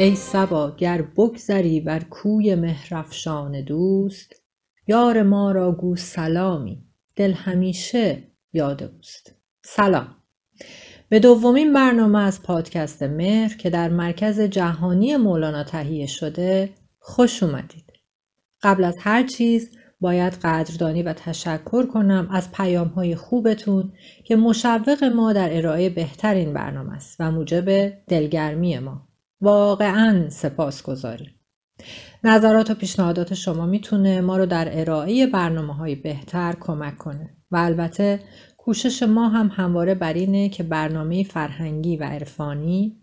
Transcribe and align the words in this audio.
ای 0.00 0.16
صبا 0.16 0.70
گر 0.70 1.02
بگذری 1.02 1.80
بر 1.80 2.04
کوی 2.04 2.54
مهرافشان 2.54 3.60
دوست 3.60 4.42
یار 4.86 5.22
ما 5.22 5.52
را 5.52 5.72
گو 5.72 5.96
سلامی 5.96 6.84
دل 7.16 7.32
همیشه 7.32 8.22
یاد 8.52 8.82
اوست. 8.82 9.34
سلام. 9.64 10.16
به 11.08 11.18
دومین 11.18 11.72
برنامه 11.72 12.18
از 12.18 12.42
پادکست 12.42 13.02
مهر 13.02 13.56
که 13.56 13.70
در 13.70 13.88
مرکز 13.88 14.40
جهانی 14.40 15.16
مولانا 15.16 15.64
تهیه 15.64 16.06
شده 16.06 16.70
خوش 16.98 17.42
اومدید. 17.42 17.92
قبل 18.62 18.84
از 18.84 18.96
هر 19.00 19.26
چیز 19.26 19.70
باید 20.00 20.32
قدردانی 20.32 21.02
و 21.02 21.12
تشکر 21.12 21.86
کنم 21.86 22.28
از 22.32 22.52
پیام 22.52 22.88
های 22.88 23.16
خوبتون 23.16 23.92
که 24.24 24.36
مشوق 24.36 25.04
ما 25.04 25.32
در 25.32 25.56
ارائه 25.56 25.90
بهترین 25.90 26.52
برنامه 26.52 26.92
است 26.92 27.16
و 27.20 27.30
موجب 27.30 27.88
دلگرمی 27.88 28.78
ما. 28.78 29.07
واقعا 29.40 30.28
سپاس 30.30 30.82
گذاریم. 30.82 31.34
نظرات 32.24 32.70
و 32.70 32.74
پیشنهادات 32.74 33.34
شما 33.34 33.66
می‌تونه 33.66 34.20
ما 34.20 34.36
رو 34.36 34.46
در 34.46 34.68
ارائه 34.80 35.26
برنامه 35.26 35.74
های 35.74 35.94
بهتر 35.94 36.54
کمک 36.60 36.98
کنه 36.98 37.36
و 37.50 37.56
البته 37.56 38.20
کوشش 38.56 39.02
ما 39.02 39.28
هم 39.28 39.50
همواره 39.54 39.94
بر 39.94 40.12
اینه 40.12 40.48
که 40.48 40.62
برنامه 40.62 41.22
فرهنگی 41.24 41.96
و 41.96 42.04
عرفانی 42.04 42.96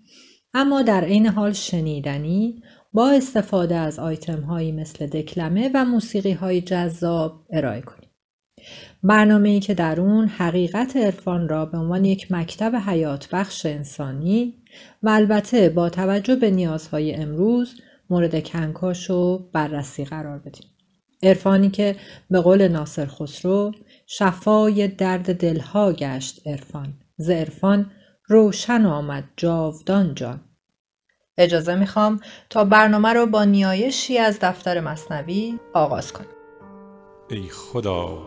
اما 0.53 0.81
در 0.81 1.03
عین 1.03 1.27
حال 1.27 1.53
شنیدنی 1.53 2.61
با 2.93 3.09
استفاده 3.09 3.75
از 3.75 3.99
آیتم 3.99 4.41
هایی 4.41 4.71
مثل 4.71 5.07
دکلمه 5.07 5.71
و 5.73 5.85
موسیقی 5.85 6.31
های 6.31 6.61
جذاب 6.61 7.47
ارائه 7.53 7.81
کنیم. 7.81 8.09
برنامه 9.03 9.49
ای 9.49 9.59
که 9.59 9.73
در 9.73 10.01
اون 10.01 10.27
حقیقت 10.27 10.95
عرفان 10.95 11.49
را 11.49 11.65
به 11.65 11.77
عنوان 11.77 12.05
یک 12.05 12.31
مکتب 12.31 12.75
حیات 12.75 13.29
بخش 13.31 13.65
انسانی 13.65 14.53
و 15.03 15.09
البته 15.09 15.69
با 15.69 15.89
توجه 15.89 16.35
به 16.35 16.51
نیازهای 16.51 17.15
امروز 17.15 17.75
مورد 18.09 18.47
کنکاش 18.47 19.09
و 19.09 19.49
بررسی 19.53 20.05
قرار 20.05 20.39
بدیم. 20.39 20.67
عرفانی 21.23 21.69
که 21.69 21.95
به 22.29 22.41
قول 22.41 22.67
ناصر 22.67 23.05
خسرو 23.05 23.71
شفای 24.07 24.87
درد 24.87 25.33
دلها 25.33 25.93
گشت 25.93 26.47
عرفان. 26.47 26.93
ز 27.17 27.29
عرفان 27.29 27.91
روشن 28.27 28.85
آمد 28.85 29.23
جاودان 29.37 30.15
جان. 30.15 30.41
اجازه 31.37 31.75
می‌خوام 31.75 32.19
تا 32.49 32.65
برنامه 32.65 33.13
رو 33.13 33.25
با 33.25 33.43
نیایشی 33.43 34.17
از 34.17 34.39
دفتر 34.41 34.79
مصنوی 34.79 35.59
آغاز 35.73 36.13
کنم. 36.13 36.27
ای 37.29 37.43
خدا 37.49 38.17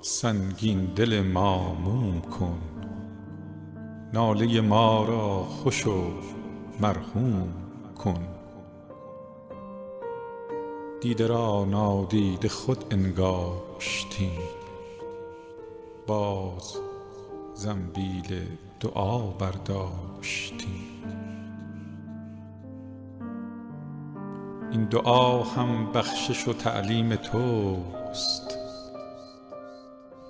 سنگین 0.00 0.84
دل 0.84 1.20
ما 1.20 1.74
موم 1.74 2.20
کن. 2.20 2.75
ناله 4.12 4.60
ما 4.60 5.04
را 5.04 5.42
خوش 5.42 5.86
و 5.86 6.04
مرحوم 6.80 7.54
کن. 8.04 8.28
دیده 11.00 11.26
را 11.26 11.64
نادیده 11.64 12.48
خود 12.48 12.84
انگاشتیم. 12.90 14.38
باز 16.06 16.76
زنبیل 17.54 18.46
دعا 18.80 19.18
برداشتیم. 19.18 20.86
این 24.70 24.84
دعا 24.84 25.42
هم 25.42 25.92
بخشش 25.92 26.48
و 26.48 26.52
تعلیم 26.52 27.16
توست 27.16 28.58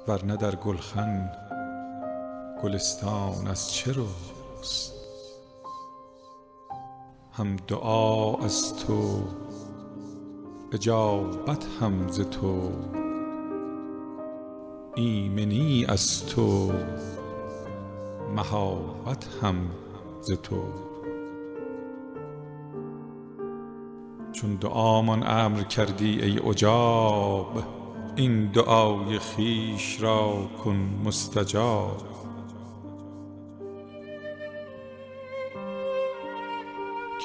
ورنه 0.08 0.36
در 0.36 0.54
گلخن 0.54 1.45
گلستان 2.62 3.46
از 3.46 3.74
چه 3.74 3.92
روست 3.92 4.92
هم 7.32 7.56
دعا 7.56 8.36
از 8.36 8.74
تو 8.76 9.22
اجابت 10.72 11.66
هم 11.80 12.08
ز 12.08 12.20
تو. 12.20 12.72
ایمنی 14.94 15.84
از 15.88 16.26
تو 16.26 16.72
مهابت 18.36 19.28
هم 19.42 19.70
ز 20.20 20.32
تو. 20.32 20.62
چون 24.32 24.54
دعامان 24.54 25.22
امر 25.26 25.62
کردی 25.62 26.22
ای 26.22 26.38
اجاب 26.38 27.62
این 28.16 28.46
دعای 28.46 29.18
خیش 29.18 30.02
را 30.02 30.48
کن 30.64 31.00
مستجاب. 31.04 32.25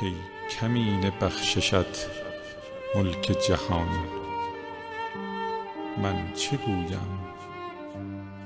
کی 0.02 0.16
کمین 0.50 1.12
بخششت 1.22 2.10
ملک 2.96 3.38
جهان. 3.48 3.90
من 6.04 6.34
چه 6.34 6.58
گویم 6.58 7.20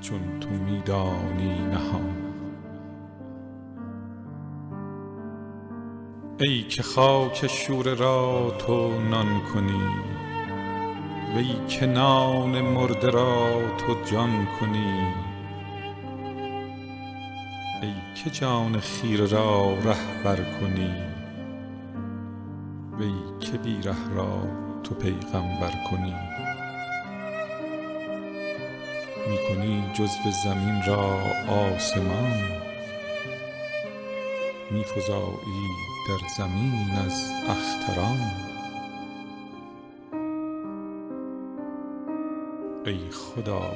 چون 0.00 0.40
تو 0.40 0.48
میدانی 0.48 1.58
نهان؟ 1.58 2.16
ای 6.38 6.62
که 6.62 6.82
خاک 6.82 7.46
شوره 7.46 7.94
را 7.94 8.50
تو 8.58 9.00
نان 9.00 9.40
کنی 9.54 9.88
وی 11.36 11.66
که 11.68 11.86
نان 11.86 12.60
مرده 12.60 13.10
را 13.10 13.48
تو 13.78 14.10
جان 14.10 14.48
کنی. 14.60 15.14
ای 17.82 17.94
که 18.14 18.30
جان 18.30 18.80
خیره 18.80 19.26
را 19.26 19.74
رهبر 19.74 20.36
کنی 20.60 21.15
وی 22.98 23.14
که 23.40 23.58
بی 23.58 23.82
ره 23.82 24.14
را 24.14 24.42
تو 24.84 24.94
پیغمبر 24.94 25.72
کنی. 25.90 26.14
می 29.28 29.38
کنی 29.48 29.90
جزو 29.94 30.30
زمین 30.44 30.82
را 30.86 31.18
آسمان. 31.48 32.42
می 34.70 34.84
در 36.08 36.28
زمین 36.38 36.90
از 37.06 37.30
اختران. 37.48 38.18
ای 42.86 43.10
خدا 43.10 43.72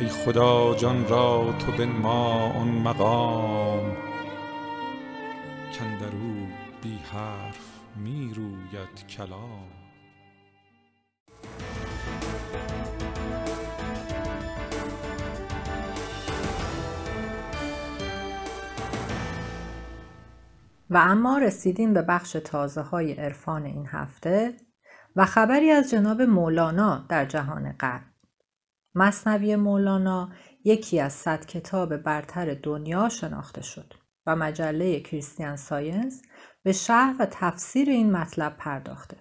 ای 0.00 0.08
خدا 0.08 0.74
جان 0.74 1.08
را 1.08 1.54
تو 1.58 1.72
بنما 1.72 2.52
آن 2.52 2.68
مقام. 2.68 3.96
کاندرو 5.78 6.65
بی 6.82 6.98
حرف 7.12 7.80
می 7.96 8.32
روید 8.34 9.06
کلام 9.06 9.68
و 20.90 20.96
اما 20.96 21.38
رسیدیم 21.38 21.94
به 21.94 22.02
بخش 22.02 22.32
تازه 22.44 22.80
های 22.80 23.12
عرفان 23.12 23.64
این 23.64 23.86
هفته 23.86 24.56
و 25.16 25.24
خبری 25.24 25.70
از 25.70 25.90
جناب 25.90 26.22
مولانا 26.22 27.06
در 27.08 27.24
جهان 27.24 27.72
غرب. 27.72 28.02
مصنوی 28.94 29.56
مولانا 29.56 30.32
یکی 30.64 31.00
از 31.00 31.12
صد 31.12 31.46
کتاب 31.46 31.96
برتر 31.96 32.54
دنیا 32.54 33.08
شناخته 33.08 33.62
شد 33.62 33.94
و 34.26 34.36
مجله 34.36 35.00
کریستیان 35.00 35.56
ساینس 35.56 36.22
به 36.66 36.72
شرح 36.72 37.16
و 37.18 37.26
تفسیر 37.30 37.90
این 37.90 38.12
مطلب 38.12 38.56
پرداخته. 38.58 39.16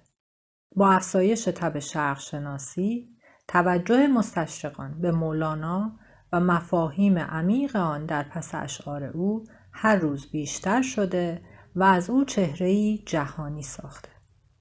با 0.75 0.91
افزایش 0.91 1.43
تب 1.43 1.79
شرق 1.79 2.19
شناسی، 2.19 3.09
توجه 3.47 4.07
مستشرقان 4.07 5.01
به 5.01 5.11
مولانا 5.11 5.99
و 6.33 6.39
مفاهیم 6.39 7.17
عمیق 7.17 7.75
آن 7.75 8.05
در 8.05 8.23
پس 8.23 8.55
اشعار 8.55 9.03
او 9.03 9.43
هر 9.73 9.95
روز 9.95 10.31
بیشتر 10.31 10.81
شده 10.81 11.41
و 11.75 11.83
از 11.83 12.09
او 12.09 12.25
چهره‌ای 12.25 13.03
جهانی 13.05 13.63
ساخته. 13.63 14.09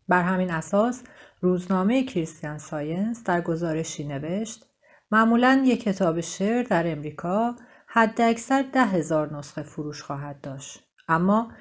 بر 0.08 0.22
همین 0.22 0.50
اساس 0.50 1.02
روزنامه 1.40 2.04
کریستیان 2.04 2.58
ساینس 2.58 3.24
در 3.24 3.40
گزارشی 3.40 4.04
نوشت 4.04 4.66
معمولا 5.10 5.62
یک 5.66 5.82
کتاب 5.82 6.20
شعر 6.20 6.62
در 6.62 6.92
امریکا 6.92 7.56
حد 7.86 8.20
اکثر 8.20 8.64
ده 8.72 8.84
هزار 8.84 9.36
نسخه 9.36 9.62
فروش 9.62 10.02
خواهد 10.02 10.40
داشت. 10.40 10.93
اما 11.08 11.52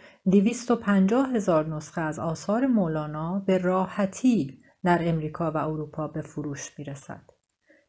پنجاه 0.81 1.29
هزار 1.29 1.75
نسخه 1.75 2.01
از 2.01 2.19
آثار 2.19 2.67
مولانا 2.67 3.39
به 3.39 3.57
راحتی 3.57 4.63
در 4.83 4.99
امریکا 5.01 5.51
و 5.51 5.57
اروپا 5.57 6.07
به 6.07 6.21
فروش 6.21 6.79
می 6.79 6.85
رسد. 6.85 7.21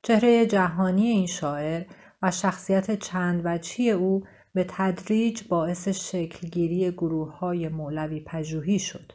چهره 0.02 0.46
جهانی 0.46 1.06
این 1.06 1.26
شاعر 1.26 1.84
و 2.22 2.30
شخصیت 2.30 2.98
چند 2.98 3.42
وجهی 3.44 3.90
او 3.90 4.24
به 4.54 4.66
تدریج 4.68 5.42
باعث 5.48 5.88
شکلگیری 5.88 6.90
گروه 6.90 7.38
های 7.38 7.68
مولوی 7.68 8.20
پژوهی 8.20 8.78
شد. 8.78 9.12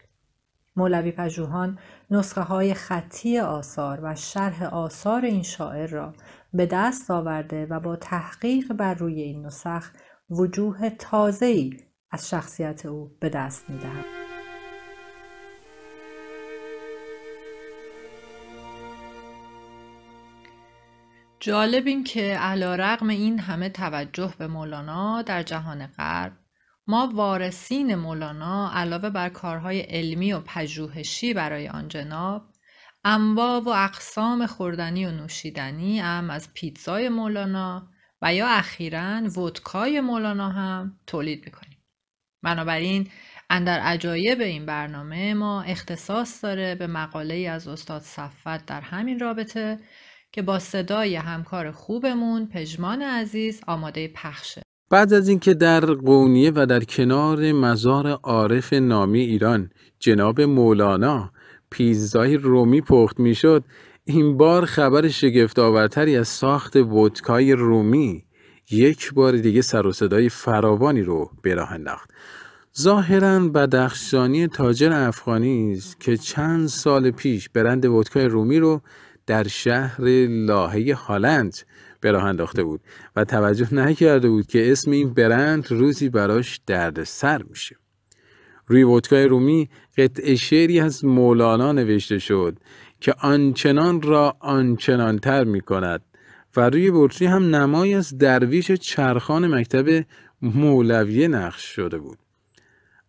مولوی 0.75 1.12
پژوهان 1.12 1.80
نسخه 2.12 2.42
های 2.42 2.74
خطی 2.74 3.39
آثار 3.39 4.00
و 4.03 4.15
شرح 4.15 4.63
آثار 4.63 5.25
این 5.25 5.44
شاعر 5.44 5.88
را 5.89 6.13
به 6.53 6.65
دست 6.65 7.12
آورده 7.12 7.65
و 7.65 7.80
با 7.80 7.95
تحقیق 7.95 8.74
بر 8.74 8.94
روی 8.94 9.21
این 9.21 9.45
نسخ 9.45 9.92
وجوه 10.30 10.89
تازه‌ای 10.89 11.88
از 12.11 12.29
شخصیت 12.29 12.85
او 12.85 13.11
به 13.19 13.29
دست 13.29 13.69
می‌دهم. 13.69 14.06
جالب 21.39 21.88
این 21.88 22.03
که 22.03 22.38
علا 22.38 22.75
رقم 22.75 23.09
این 23.09 23.39
همه 23.39 23.69
توجه 23.69 24.33
به 24.39 24.47
مولانا 24.47 25.21
در 25.21 25.44
جهان 25.44 25.88
غرب 25.88 26.33
ما 26.88 27.11
وارثین 27.13 27.95
مولانا 27.95 28.71
علاوه 28.73 29.09
بر 29.09 29.29
کارهای 29.29 29.79
علمی 29.79 30.33
و 30.33 30.39
پژوهشی 30.39 31.33
برای 31.33 31.67
آن 31.67 31.88
جناب 31.88 32.44
انواع 33.03 33.59
و 33.59 33.69
اقسام 33.69 34.45
خوردنی 34.45 35.06
و 35.06 35.11
نوشیدنی 35.11 36.00
هم 36.00 36.29
از 36.29 36.53
پیتزای 36.53 37.09
مولانا 37.09 37.88
و 38.21 38.33
یا 38.33 38.47
اخیرا 38.47 39.21
ودکای 39.21 40.01
مولانا 40.01 40.50
هم 40.50 41.00
تولید 41.07 41.45
می‌کنیم. 41.45 41.79
بنابراین 42.44 43.07
اندر 43.50 43.80
عجایب 43.80 44.41
این 44.41 44.65
برنامه 44.65 45.33
ما 45.33 45.62
اختصاص 45.62 46.44
داره 46.44 46.75
به 46.75 46.88
مقاله 46.88 47.33
ای 47.33 47.47
از 47.47 47.68
استاد 47.68 48.01
صفت 48.01 48.65
در 48.65 48.81
همین 48.81 49.19
رابطه 49.19 49.80
که 50.31 50.41
با 50.41 50.59
صدای 50.59 51.15
همکار 51.15 51.71
خوبمون 51.71 52.47
پژمان 52.47 53.01
عزیز 53.01 53.62
آماده 53.68 54.07
پخشه. 54.07 54.62
بعد 54.89 55.13
از 55.13 55.30
اینکه 55.30 55.53
در 55.53 55.86
قونیه 55.86 56.51
و 56.56 56.65
در 56.65 56.83
کنار 56.83 57.51
مزار 57.51 58.07
عارف 58.07 58.74
نامی 58.74 59.19
ایران 59.19 59.69
جناب 60.00 60.42
مولانا 60.42 61.31
پیزای 61.71 62.38
رومی 62.38 62.81
پخت 62.81 63.19
می‌شد 63.19 63.63
این 64.06 64.38
بار 64.38 64.65
خبر 64.65 65.07
شگفت 65.07 65.59
آورتری 65.59 66.18
از 66.18 66.27
ساخت 66.27 66.75
ودکای 66.75 67.53
رومی 67.53 68.24
یک 68.71 69.13
بار 69.13 69.38
دیگه 69.38 69.62
سر 69.62 69.88
و 69.88 69.92
صدای 69.92 70.30
فراوانی 70.30 71.01
رو 71.01 71.31
به 71.42 71.56
راه 71.56 71.71
انداخت. 71.71 72.10
ظاهرا 72.80 73.39
بدخشانی 73.39 74.48
تاجر 74.48 74.92
افغانی 74.94 75.74
است 75.74 76.00
که 76.00 76.18
چند 76.18 76.68
سال 76.68 77.12
پیش 77.12 77.50
برند 77.50 77.86
ودکای 77.86 78.25
رومی 78.25 78.60
رو 78.60 78.81
در 79.25 79.48
شهر 79.48 80.01
لاهه 80.27 80.94
هالند 80.94 81.57
به 82.00 82.12
راه 82.12 82.24
انداخته 82.24 82.63
بود 82.63 82.81
و 83.16 83.25
توجه 83.25 83.74
نکرده 83.74 84.30
بود 84.30 84.48
که 84.48 84.71
اسم 84.71 84.92
این 84.92 85.13
برند 85.13 85.68
روزی 85.71 86.10
براش 86.10 86.62
دردسر 86.66 87.44
میشه. 87.44 87.75
روی 88.68 88.83
ودکای 88.83 89.25
رومی 89.25 89.69
قطع 89.98 90.36
شعری 90.36 90.80
از 90.80 91.06
مولانا 91.06 91.71
نوشته 91.71 92.19
شد 92.19 92.57
که 93.01 93.13
آنچنان 93.21 94.01
را 94.01 94.38
آنچنانتر 94.39 95.44
می 95.44 95.62
کند 95.62 96.01
و 96.56 96.69
روی 96.69 96.92
بطری 96.94 97.28
هم 97.28 97.56
نمای 97.56 97.94
از 97.94 98.18
درویش 98.18 98.72
چرخان 98.72 99.56
مکتب 99.56 100.06
مولویه 100.42 101.28
نقش 101.28 101.63
شده 101.63 101.98
بود. 101.98 102.18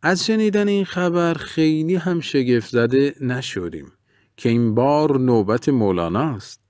از 0.03 0.27
شنیدن 0.27 0.69
این 0.69 0.85
خبر 0.85 1.35
خیلی 1.35 1.97
هم 1.97 2.21
شگفت 2.21 2.71
زده 2.71 3.15
نشدیم 3.21 3.93
که 4.37 4.49
این 4.49 4.75
بار 4.75 5.19
نوبت 5.19 5.69
مولاناست 5.69 6.61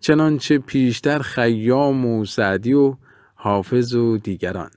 چنانچه 0.00 0.58
پیشتر 0.58 1.18
خیام 1.18 2.06
و 2.06 2.24
سعدی 2.24 2.72
و 2.72 2.96
حافظ 3.34 3.94
و 3.94 4.18
دیگران. 4.18 4.70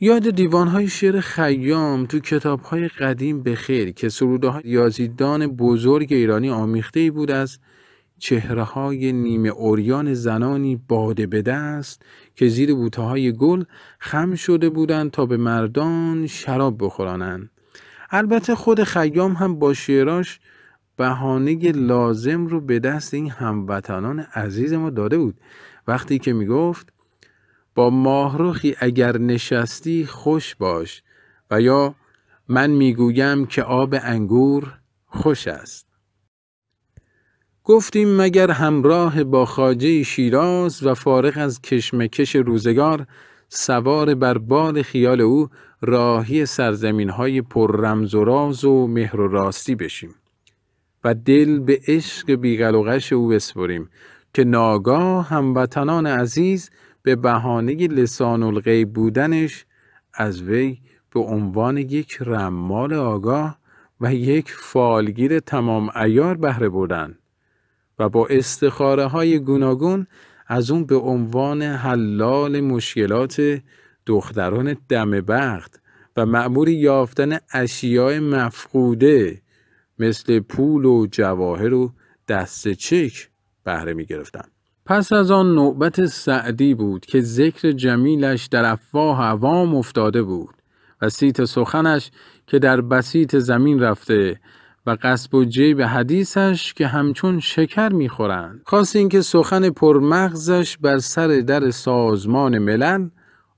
یاد 0.00 0.30
دیوانهای 0.30 0.88
شعر 0.88 1.20
خیام 1.20 2.06
تو 2.06 2.18
کتابهای 2.20 2.88
قدیم 2.88 3.42
به 3.42 3.54
خیر 3.54 3.90
که 3.90 4.08
سروده 4.08 4.48
های 4.48 4.62
ریاضیدان 4.62 5.46
بزرگ 5.46 6.12
ایرانی 6.12 6.50
آمیخته 6.50 7.00
ای 7.00 7.10
بود 7.10 7.30
از 7.30 7.58
چهره 8.20 8.62
های 8.62 9.12
نیمه 9.12 9.48
اوریان 9.48 10.14
زنانی 10.14 10.76
باده 10.88 11.26
به 11.26 11.42
دست 11.42 12.02
که 12.36 12.48
زیر 12.48 12.74
بوته 12.74 13.02
های 13.02 13.32
گل 13.32 13.64
خم 13.98 14.34
شده 14.34 14.70
بودند 14.70 15.10
تا 15.10 15.26
به 15.26 15.36
مردان 15.36 16.26
شراب 16.26 16.84
بخورانند. 16.84 17.50
البته 18.10 18.54
خود 18.54 18.84
خیام 18.84 19.32
هم 19.32 19.58
با 19.58 19.74
شعراش 19.74 20.40
بهانه 20.96 21.72
لازم 21.72 22.46
رو 22.46 22.60
به 22.60 22.78
دست 22.78 23.14
این 23.14 23.30
هموطنان 23.30 24.20
عزیز 24.20 24.72
ما 24.72 24.90
داده 24.90 25.18
بود 25.18 25.40
وقتی 25.88 26.18
که 26.18 26.32
می 26.32 26.46
گفت 26.46 26.92
با 27.74 27.90
ماهروخی 27.90 28.76
اگر 28.78 29.18
نشستی 29.18 30.06
خوش 30.06 30.54
باش 30.54 31.02
و 31.50 31.60
یا 31.60 31.94
من 32.48 32.70
می‌گویم 32.70 33.46
که 33.46 33.62
آب 33.62 33.94
انگور 34.02 34.78
خوش 35.06 35.48
است 35.48 35.89
گفتیم 37.64 38.16
مگر 38.16 38.50
همراه 38.50 39.24
با 39.24 39.44
خاجه 39.44 40.02
شیراز 40.02 40.86
و 40.86 40.94
فارغ 40.94 41.32
از 41.36 41.62
کشمکش 41.62 42.36
روزگار 42.36 43.06
سوار 43.48 44.14
بر 44.14 44.38
بال 44.38 44.82
خیال 44.82 45.20
او 45.20 45.48
راهی 45.80 46.46
سرزمین 46.46 47.10
های 47.10 47.42
پر 47.42 47.80
رمز 47.80 48.14
و 48.14 48.24
راز 48.24 48.64
و 48.64 48.86
مهر 48.86 49.20
و 49.20 49.28
راستی 49.28 49.74
بشیم 49.74 50.14
و 51.04 51.14
دل 51.14 51.58
به 51.58 51.80
عشق 51.88 52.34
بیغل 52.34 52.74
و 52.74 53.14
او 53.14 53.28
بسپریم 53.28 53.90
که 54.34 54.44
ناگاه 54.44 55.28
هموطنان 55.28 56.06
عزیز 56.06 56.70
به 57.02 57.16
بهانه 57.16 57.86
لسان 57.86 58.42
الغیب 58.42 58.92
بودنش 58.92 59.66
از 60.14 60.42
وی 60.42 60.78
به 61.14 61.20
عنوان 61.20 61.76
یک 61.76 62.18
رمال 62.20 62.94
آگاه 62.94 63.58
و 64.00 64.14
یک 64.14 64.50
فالگیر 64.50 65.40
تمام 65.40 65.90
ایار 65.96 66.34
بهره 66.34 66.68
بردن 66.68 67.19
و 68.00 68.08
با 68.08 68.26
استخاره 68.26 69.06
های 69.06 69.38
گوناگون 69.38 70.06
از 70.46 70.70
اون 70.70 70.86
به 70.86 70.96
عنوان 70.96 71.62
حلال 71.62 72.60
مشکلات 72.60 73.60
دختران 74.06 74.76
دم 74.88 75.10
بخت 75.10 75.80
و 76.16 76.26
معمور 76.26 76.68
یافتن 76.68 77.38
اشیاء 77.52 78.20
مفقوده 78.20 79.42
مثل 79.98 80.40
پول 80.40 80.84
و 80.84 81.06
جواهر 81.06 81.74
و 81.74 81.92
دست 82.28 82.68
چک 82.68 83.28
بهره 83.64 83.94
می 83.94 84.06
گرفتن. 84.06 84.44
پس 84.86 85.12
از 85.12 85.30
آن 85.30 85.54
نوبت 85.54 86.06
سعدی 86.06 86.74
بود 86.74 87.06
که 87.06 87.20
ذکر 87.20 87.72
جمیلش 87.72 88.46
در 88.46 88.64
افواه 88.64 89.22
عوام 89.22 89.74
افتاده 89.74 90.22
بود 90.22 90.54
و 91.02 91.08
سیت 91.08 91.44
سخنش 91.44 92.10
که 92.46 92.58
در 92.58 92.80
بسیط 92.80 93.36
زمین 93.36 93.80
رفته 93.80 94.40
و 94.86 94.96
قصب 95.02 95.34
و 95.34 95.44
جیب 95.44 95.82
حدیثش 95.82 96.74
که 96.74 96.86
همچون 96.86 97.40
شکر 97.40 97.88
می‌خورند. 97.88 98.62
خواست 98.66 98.96
اینکه 98.96 99.20
سخن 99.20 99.70
پرمغزش 99.70 100.78
بر 100.78 100.98
سر 100.98 101.28
در 101.28 101.70
سازمان 101.70 102.58
ملل 102.58 103.08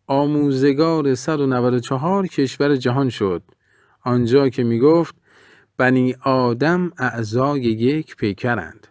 آموزگار 0.07 1.15
194 1.15 2.27
کشور 2.27 2.77
جهان 2.77 3.09
شد. 3.09 3.43
آنجا 4.05 4.49
که 4.49 4.65
می‌گفت 4.65 5.15
بنی 5.77 6.15
آدم 6.25 6.93
اعضای 6.99 7.61
یک 7.61 8.17
پیکرند. 8.17 8.87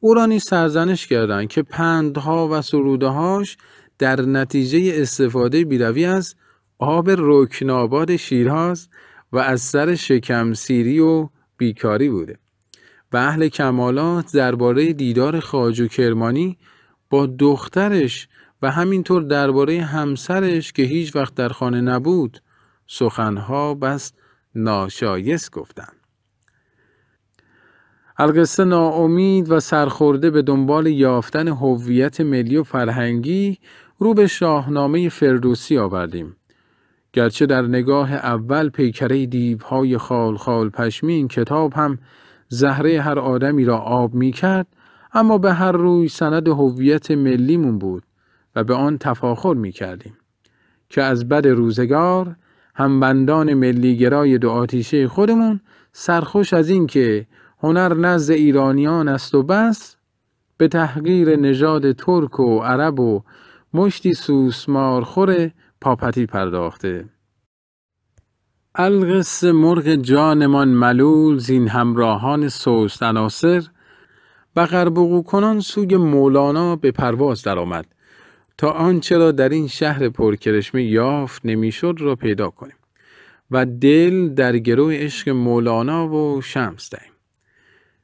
او 0.00 0.14
را 0.14 0.26
نیز 0.26 0.44
سرزنش 0.44 1.06
کردند 1.06 1.48
که 1.48 1.62
پندها 1.62 2.48
و 2.48 2.62
سرودهاش 2.62 3.56
در 3.98 4.20
نتیجه 4.20 4.92
استفاده 4.94 5.64
بیروی 5.64 6.04
از 6.04 6.34
آب 6.78 7.10
رکناباد 7.10 8.16
شیراز 8.16 8.88
و 9.32 9.38
از 9.38 9.60
سر 9.60 9.94
شکم 9.94 10.52
سیری 10.52 11.00
و 11.00 11.28
بیکاری 11.56 12.08
بوده 12.08 12.38
و 13.12 13.16
اهل 13.16 13.48
کمالات 13.48 14.36
درباره 14.36 14.92
دیدار 14.92 15.40
خاج 15.40 15.80
و 15.80 15.86
کرمانی 15.86 16.58
با 17.10 17.26
دخترش 17.26 18.28
و 18.62 18.70
همینطور 18.70 19.22
درباره 19.22 19.80
همسرش 19.80 20.72
که 20.72 20.82
هیچ 20.82 21.16
وقت 21.16 21.34
در 21.34 21.48
خانه 21.48 21.80
نبود 21.80 22.42
سخنها 22.86 23.74
بس 23.74 24.12
ناشایست 24.54 25.50
گفتند 25.50 25.96
القصه 28.18 28.64
ناامید 28.64 29.50
و 29.50 29.60
سرخورده 29.60 30.30
به 30.30 30.42
دنبال 30.42 30.86
یافتن 30.86 31.48
هویت 31.48 32.20
ملی 32.20 32.56
و 32.56 32.62
فرهنگی 32.62 33.58
رو 33.98 34.14
به 34.14 34.26
شاهنامه 34.26 35.08
فردوسی 35.08 35.78
آوردیم. 35.78 36.36
گرچه 37.12 37.46
در 37.46 37.62
نگاه 37.62 38.12
اول 38.12 38.68
پیکره 38.68 39.26
دیوهای 39.26 39.98
خال 39.98 40.36
خال 40.36 40.68
پشمی 40.68 41.12
این 41.12 41.28
کتاب 41.28 41.72
هم 41.74 41.98
زهره 42.48 43.00
هر 43.00 43.18
آدمی 43.18 43.64
را 43.64 43.78
آب 43.78 44.14
می 44.14 44.32
کرد 44.32 44.66
اما 45.12 45.38
به 45.38 45.52
هر 45.52 45.72
روی 45.72 46.08
سند 46.08 46.48
هویت 46.48 47.10
ملیمون 47.10 47.78
بود 47.78 48.02
و 48.56 48.64
به 48.64 48.74
آن 48.74 48.98
تفاخر 48.98 49.54
می 49.54 49.72
کردیم. 49.72 50.16
که 50.88 51.02
از 51.02 51.28
بد 51.28 51.46
روزگار 51.46 52.36
همبندان 52.74 53.54
ملیگرای 53.54 54.38
دو 54.38 54.50
آتیشه 54.50 55.08
خودمون 55.08 55.60
سرخوش 55.92 56.52
از 56.52 56.68
این 56.68 56.86
که 56.86 57.26
هنر 57.58 57.94
نزد 57.94 58.32
ایرانیان 58.32 59.08
است 59.08 59.34
و 59.34 59.42
بس 59.42 59.96
به 60.56 60.68
تحقیر 60.68 61.36
نژاد 61.36 61.92
ترک 61.92 62.40
و 62.40 62.58
عرب 62.58 63.00
و 63.00 63.22
مشتی 63.74 64.14
سوسمارخور 64.14 65.50
پاپتی 65.82 66.26
پرداخته. 66.26 67.04
القص 68.74 69.44
مرغ 69.44 69.94
جانمان 69.94 70.68
ملول 70.68 71.38
زین 71.38 71.68
همراهان 71.68 72.48
سوست 72.48 73.02
عناصر 73.02 73.62
غربقو 74.56 75.22
کنان 75.22 75.60
سوی 75.60 75.96
مولانا 75.96 76.76
به 76.76 76.90
پرواز 76.90 77.42
درآمد 77.42 77.86
تا 78.58 78.70
آنچه 78.70 79.18
را 79.18 79.32
در 79.32 79.48
این 79.48 79.68
شهر 79.68 80.08
پرکرشمه 80.08 80.82
یافت 80.82 81.42
نمی‌شد 81.44 81.96
را 82.00 82.16
پیدا 82.16 82.50
کنیم 82.50 82.76
و 83.50 83.66
دل 83.66 84.28
در 84.28 84.58
گروه 84.58 84.94
عشق 84.94 85.28
مولانا 85.28 86.08
و 86.08 86.42
شمس 86.42 86.90
دهیم. 86.90 87.12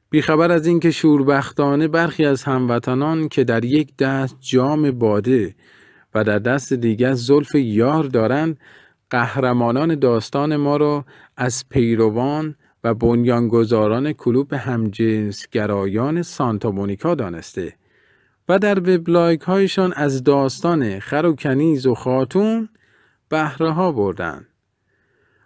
بیخبر 0.09 0.51
از 0.51 0.67
اینکه 0.67 0.91
شوربختانه 0.91 1.87
برخی 1.87 2.25
از 2.25 2.43
هموطنان 2.43 3.29
که 3.29 3.43
در 3.43 3.65
یک 3.65 3.97
دست 3.97 4.37
جام 4.39 4.91
باده 4.91 5.55
و 6.15 6.23
در 6.23 6.39
دست 6.39 6.73
دیگر 6.73 7.13
زلف 7.13 7.55
یار 7.55 8.03
دارند. 8.03 8.57
قهرمانان 9.09 9.95
داستان 9.95 10.55
ما 10.55 10.77
را 10.77 11.05
از 11.37 11.69
پیروان 11.69 12.55
و 12.83 12.93
بنیانگذاران 12.93 14.13
کلوب 14.13 14.53
همجنسگرایان 14.53 16.21
سانتا 16.21 16.71
مونیکا 16.71 17.15
دانسته 17.15 17.73
و 18.49 18.59
در 18.59 18.79
وبلاگ 18.79 19.41
هایشان 19.41 19.93
از 19.95 20.23
داستان 20.23 20.99
خر 20.99 21.25
و 21.25 21.35
کنیز 21.35 21.87
و 21.87 21.95
خاتون 21.95 22.69
بهره 23.29 23.71
ها 23.71 23.91
بردن 23.91 24.45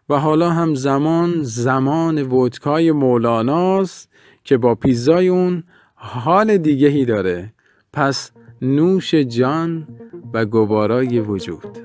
و 0.10 0.20
حالا 0.20 0.50
هم 0.50 0.76
زمان 0.76 1.44
زمان 1.44 2.32
ودکای 2.32 2.92
مولاناست 2.92 4.10
که 4.44 4.58
با 4.58 4.76
پیزای 4.76 5.28
اون 5.28 5.64
حال 5.96 6.58
دیگهی 6.58 7.06
داره. 7.06 7.54
پس 7.94 8.32
نوش 8.64 9.16
جان 9.16 9.88
و 10.34 10.46
گوارای 10.46 11.20
وجود. 11.20 11.78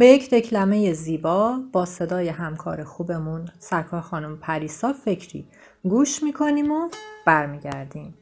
به 0.00 0.06
یک 0.06 0.30
دکلمه 0.30 0.92
زیبا 0.92 1.60
با 1.72 1.84
صدای 1.84 2.28
همکار 2.28 2.84
خوبمون 2.84 3.48
سرکار 3.58 4.00
خانم 4.00 4.36
پریسا 4.36 4.92
فکری 4.92 5.46
گوش 5.82 6.22
می‌کنیم 6.22 6.72
و 6.72 6.88
برمیگردیم. 7.26 8.14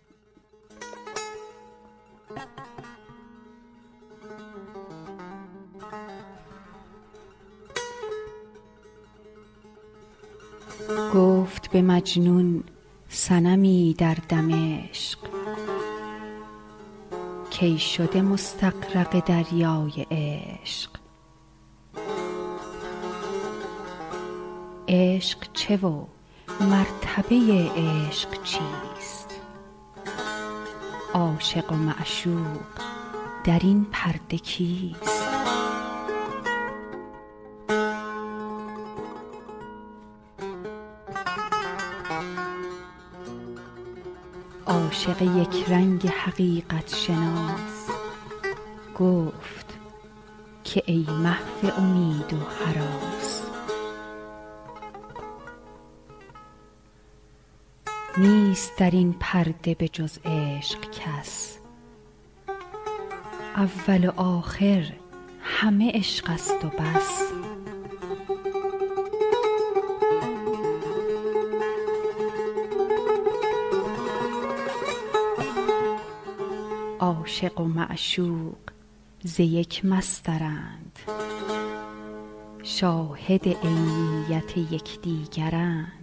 گفت 11.14 11.70
به 11.70 11.82
مجنون 11.82 12.64
سنمی 13.08 13.94
در 13.98 14.16
دمشق 14.28 15.18
کی 17.50 17.78
شده 17.78 18.22
مستغرق 18.22 19.24
دریای 19.26 20.06
عشق. 20.10 20.90
عشق 24.88 25.38
چه 25.52 25.76
و 25.76 26.04
مرتبه 26.60 27.70
عشق 27.76 28.42
چیست؟ 28.42 29.40
عاشق 31.14 31.72
و 31.72 31.74
معشوق 31.74 32.60
در 33.44 33.58
این 33.62 33.86
پرده 33.92 34.38
کیست؟ 34.38 35.28
عاشق 44.66 45.22
یک 45.22 45.64
رنگ 45.68 46.06
حقیقت 46.06 46.94
شناس 46.94 47.88
گفت 48.98 49.78
که 50.64 50.82
ای 50.86 51.06
محو 51.08 51.80
امید 51.82 52.32
و 52.32 52.36
هراس 52.36 53.37
نیست 58.18 58.76
در 58.76 58.90
این 58.90 59.14
پرده 59.20 59.74
به 59.74 59.88
جز 59.88 60.18
عشق 60.24 60.90
کس. 60.90 61.58
اول 63.56 64.08
و 64.08 64.12
آخر 64.16 64.92
همه 65.42 65.92
عشق 65.94 66.30
است 66.30 66.64
و 66.64 66.68
بس. 66.68 67.32
عاشق 76.98 77.60
و 77.60 77.64
معشوق 77.64 78.56
ز 79.22 79.40
یک 79.40 79.84
مصدرند 79.84 80.98
شاهد 82.62 83.48
عینیت 83.48 84.56
یکدیگرند. 84.56 85.97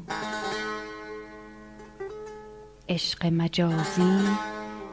عشق 2.96 3.26
مجازی 3.26 4.20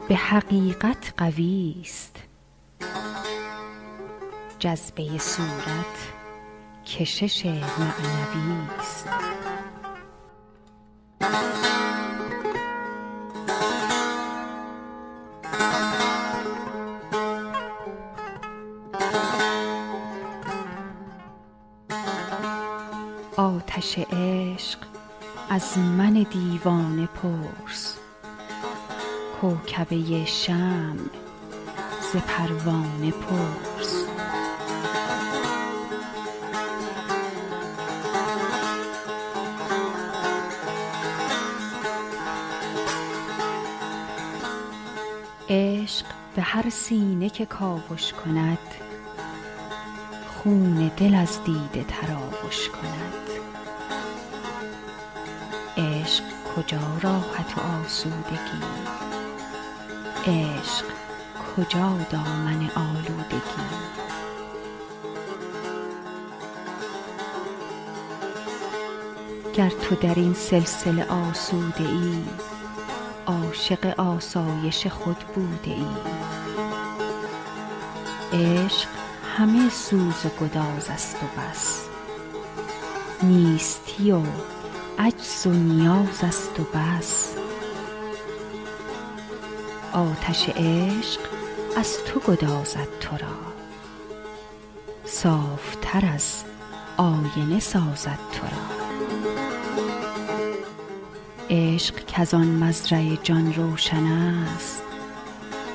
به 0.09 0.15
حقیقت 0.15 1.13
قوی 1.17 1.75
است. 1.81 2.15
جذبه 4.59 5.17
صورت 5.17 6.13
کشش 6.85 7.45
معنوی 7.45 8.67
است. 8.79 9.07
آتش 23.37 23.99
عشق 23.99 24.92
از 25.49 25.77
من 25.77 26.13
دیوانه 26.13 27.05
پرس. 27.07 27.97
کوکبه 29.41 30.25
شمع 30.25 31.09
ز 32.13 32.15
پروانه 32.15 33.11
پرس. 33.11 34.05
عشق 45.49 46.05
به 46.35 46.41
هر 46.41 46.69
سینه 46.69 47.29
که 47.29 47.45
کاوش 47.45 48.13
کند 48.13 48.57
خون 50.27 50.91
دل 50.97 51.15
از 51.15 51.43
دیده 51.43 51.83
تراوش 51.83 52.69
کند. 52.69 53.32
کجا 56.55 56.97
راحت 57.01 57.57
و 57.57 57.61
آسودگی 57.61 58.63
عشق 60.25 60.85
کجا 61.57 61.97
دامن 62.11 62.69
آلودگی 62.75 63.93
گر 69.53 69.69
تو 69.69 69.95
در 69.95 70.15
این 70.15 70.33
سلسله 70.33 71.05
آسوده 71.05 71.89
ای 71.89 72.23
عاشق 73.25 73.99
آسایش 73.99 74.87
خود 74.87 75.17
بوده 75.17 75.71
ای. 75.71 75.85
عشق 78.33 78.87
همه 79.37 79.69
سوز 79.69 80.25
و 80.25 80.29
گداز 80.45 80.89
است 80.89 81.15
و 81.15 81.41
بس. 81.41 81.85
نیستی 83.23 84.11
و 84.11 84.21
عجز 84.99 85.47
و 85.47 85.49
نیاز 85.49 86.23
است 86.23 86.59
و 86.59 86.63
بس. 86.63 87.35
آتش 89.93 90.49
عشق 90.49 91.19
از 91.77 91.97
تو 92.05 92.19
گدازد 92.19 92.87
تو 92.99 93.17
را. 93.17 93.53
صافتر 95.05 96.05
از 96.13 96.43
آینه 96.97 97.59
سازد 97.59 98.19
تو 98.31 98.43
را. 98.43 98.83
عشق 101.49 102.05
کز 102.05 102.33
آن 102.33 102.47
مزرع 102.47 103.15
جان 103.23 103.53
روشن 103.53 104.05
است. 104.05 104.83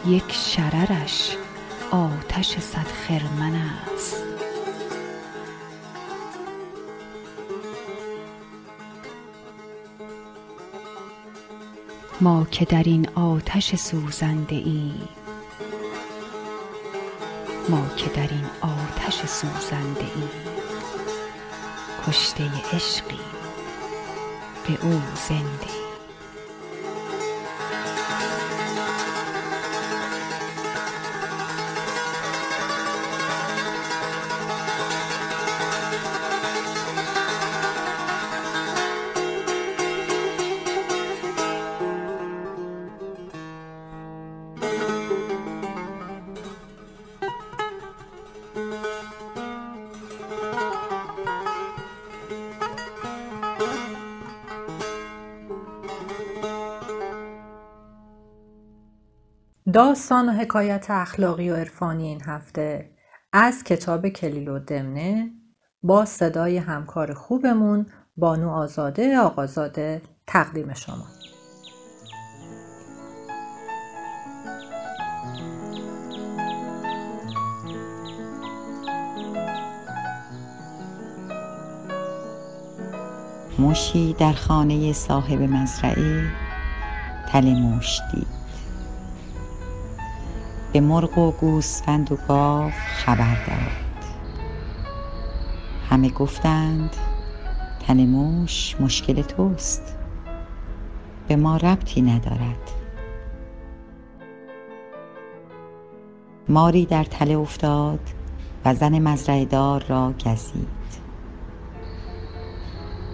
یک 0.07 0.33
شررش 0.33 1.37
آتش 1.91 2.59
صد 2.59 2.87
خرمن 3.09 3.55
است. 3.95 4.28
ما 12.21 12.47
که 12.51 12.65
در 12.65 12.83
این 12.83 13.09
آتش 13.15 13.75
سوزنده 13.75 14.57
ایم. 14.57 15.09
ما 17.69 17.87
که 17.97 18.11
در 18.11 18.29
این 18.29 18.47
آتش 18.61 19.27
سوزنده 19.27 20.01
ایم. 20.01 20.31
کشته 22.09 22.45
عشقیم 22.73 23.19
به 24.69 24.87
او 24.87 25.01
زنده 25.29 25.88
داستان 59.79 60.29
و 60.29 60.33
حکایت 60.33 60.87
اخلاقی 60.91 61.51
و 61.51 61.57
عرفانی 61.57 62.07
این 62.07 62.23
هفته 62.25 62.91
از 63.33 63.65
کتاب 63.65 64.09
کلیل 64.09 64.49
و 64.49 64.59
دمنه 64.59 65.31
با 65.83 66.05
صدای 66.05 66.57
همکار 66.57 67.15
خوبمون 67.15 67.87
بانو 68.17 68.51
آزاده 68.51 69.19
آقازاده 69.19 70.03
تقدیم 70.27 70.75
شما. 70.75 71.07
موشی 83.59 84.13
در 84.13 84.33
خانه 84.33 84.93
صاحب 84.93 85.43
مزرعه 85.43 86.31
تل 87.29 87.45
موش 87.45 88.01
دید. 88.15 88.38
به 90.79 90.85
مرغ 90.85 91.19
و 91.19 91.31
گوسفند 91.31 92.13
و 92.13 92.17
گاو 92.29 92.71
خبر 92.71 93.35
داد. 93.35 94.05
همه 95.91 96.09
گفتند 96.09 96.97
تن 97.87 98.07
موش 98.07 98.77
مشکل 98.81 99.23
توست. 99.23 99.97
به 101.29 101.37
ما 101.37 101.57
ربطی 101.57 102.03
ندارد. 102.03 102.71
ماری 106.49 106.87
در 106.87 107.05
تله 107.05 107.39
افتاد 107.39 108.01
و 108.65 108.75
زن 108.75 108.99
مزرعه 108.99 109.45
دار 109.45 109.85
را 109.89 110.15
گزید. 110.27 110.69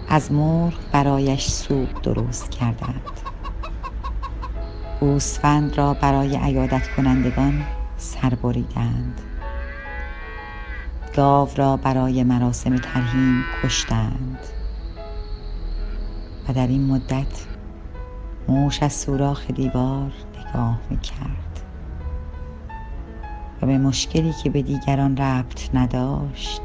از 0.09 0.31
مرغ 0.31 0.73
برایش 0.91 1.47
سوپ 1.47 2.01
درست 2.01 2.51
کردند. 2.51 3.24
گوسفند 4.99 5.77
را 5.77 5.93
برای 5.93 6.35
عیادت 6.35 6.87
کنندگان 6.97 7.63
سر 7.97 8.29
بریدند. 8.29 9.21
گاو 11.15 11.49
را 11.55 11.77
برای 11.77 12.23
مراسم 12.23 12.75
ترهیم 12.75 13.43
کشتند. 13.63 14.39
و 16.49 16.53
در 16.53 16.67
این 16.67 16.85
مدت 16.85 17.45
موش 18.47 18.83
از 18.83 18.93
سوراخ 18.93 19.51
دیوار 19.51 20.11
نگاه 20.39 20.79
می 20.89 20.97
کرد 20.97 21.59
و 23.61 23.65
به 23.65 23.77
مشکلی 23.77 24.33
که 24.43 24.49
به 24.49 24.61
دیگران 24.61 25.17
ربط 25.17 25.75
نداشت 25.75 26.61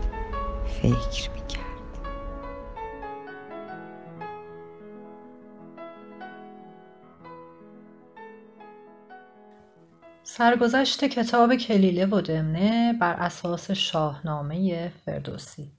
فکر 0.83 1.31
می 1.31 1.39
سرگذشت 10.37 11.05
کتاب 11.05 11.55
کلیله 11.55 12.07
و 12.07 12.21
دمنه 12.21 12.93
بر 12.93 13.14
اساس 13.14 13.71
شاهنامه 13.71 14.88
فردوسی 14.88 15.73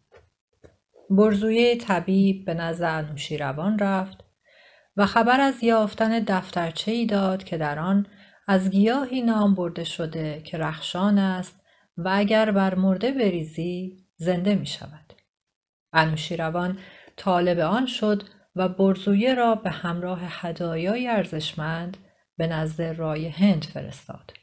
برزویه 1.09 1.77
طبیب 1.77 2.45
به 2.45 2.53
نزد 2.53 2.83
انوشیروان 2.83 3.79
رفت 3.79 4.17
و 4.97 5.05
خبر 5.05 5.41
از 5.41 5.63
یافتن 5.63 6.19
دفترچه 6.19 6.91
ای 6.91 7.05
داد 7.05 7.43
که 7.43 7.57
در 7.57 7.79
آن 7.79 8.07
از 8.47 8.69
گیاهی 8.69 9.21
نام 9.21 9.55
برده 9.55 9.83
شده 9.83 10.41
که 10.41 10.57
رخشان 10.57 11.17
است 11.17 11.55
و 11.97 12.09
اگر 12.13 12.51
بر 12.51 12.75
مرده 12.75 13.11
بریزی 13.11 14.05
زنده 14.17 14.55
می 14.55 14.65
شود. 14.65 15.13
انوشیروان 15.93 16.79
طالب 17.15 17.59
آن 17.59 17.85
شد 17.85 18.23
و 18.55 18.69
برزویه 18.69 19.33
را 19.33 19.55
به 19.55 19.69
همراه 19.69 20.19
هدایای 20.23 21.07
ارزشمند 21.07 21.97
به 22.37 22.47
نزد 22.47 22.81
رای 22.81 23.27
هند 23.27 23.65
فرستاد. 23.65 24.40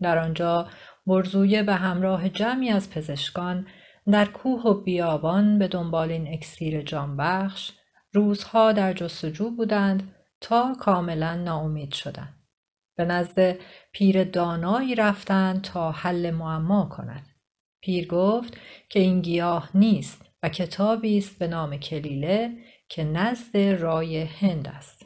در 0.00 0.18
آنجا 0.18 0.68
برزویه 1.06 1.62
به 1.62 1.74
همراه 1.74 2.28
جمعی 2.28 2.70
از 2.70 2.90
پزشکان 2.90 3.66
در 4.12 4.24
کوه 4.24 4.62
و 4.62 4.82
بیابان 4.82 5.58
به 5.58 5.68
دنبال 5.68 6.10
این 6.10 6.32
اکسیر 6.32 6.82
جانبخش 6.82 7.72
روزها 8.12 8.72
در 8.72 8.92
جستجو 8.92 9.50
بودند 9.50 10.14
تا 10.40 10.74
کاملا 10.80 11.34
ناامید 11.34 11.92
شدند. 11.92 12.44
به 12.96 13.04
نزد 13.04 13.56
پیر 13.92 14.24
دانایی 14.24 14.94
رفتند 14.94 15.62
تا 15.62 15.92
حل 15.92 16.30
معما 16.30 16.88
کند. 16.96 17.26
پیر 17.80 18.06
گفت 18.06 18.56
که 18.88 19.00
این 19.00 19.20
گیاه 19.20 19.70
نیست 19.74 20.22
و 20.42 20.48
کتابی 20.48 21.18
است 21.18 21.38
به 21.38 21.46
نام 21.46 21.76
کلیله 21.76 22.52
که 22.88 23.04
نزد 23.04 23.56
رای 23.56 24.22
هند 24.22 24.68
است. 24.68 25.03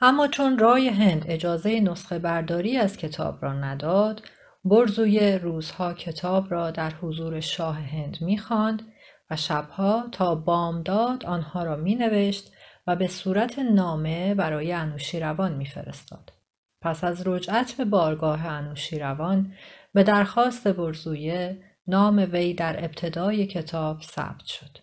اما 0.00 0.28
چون 0.28 0.58
رای 0.58 0.88
هند 0.88 1.24
اجازه 1.28 1.80
نسخه 1.80 2.18
برداری 2.18 2.76
از 2.76 2.96
کتاب 2.96 3.38
را 3.42 3.52
نداد 3.52 4.22
برزوی 4.64 5.38
روزها 5.38 5.94
کتاب 5.94 6.50
را 6.50 6.70
در 6.70 6.90
حضور 6.90 7.40
شاه 7.40 7.80
هند 7.80 8.18
می‌خواند 8.20 8.82
و 9.30 9.36
شبها 9.36 10.08
تا 10.12 10.34
بامداد 10.34 11.26
آنها 11.26 11.64
را 11.64 11.76
مینوشت 11.76 12.52
و 12.86 12.96
به 12.96 13.06
صورت 13.06 13.58
نامه 13.58 14.34
برای 14.34 14.72
انوشیروان 14.72 15.54
میفرستاد. 15.54 16.32
پس 16.82 17.04
از 17.04 17.26
رجعت 17.26 17.72
به 17.72 17.84
بارگاه 17.84 18.46
انوشیروان 18.46 19.52
به 19.94 20.02
درخواست 20.02 20.68
برزویه 20.68 21.60
نام 21.86 22.28
وی 22.32 22.54
در 22.54 22.84
ابتدای 22.84 23.46
کتاب 23.46 24.02
ثبت 24.02 24.44
شد. 24.44 24.78